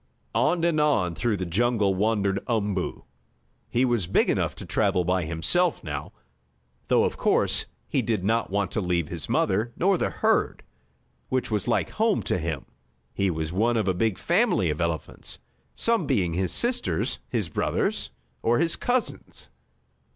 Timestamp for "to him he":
12.23-13.29